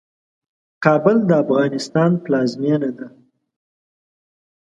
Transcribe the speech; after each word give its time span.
کابل 0.85 1.17
د 1.27 1.29
افغانستان 1.43 2.11
پلازمينه 2.23 2.89
ده. 2.97 3.07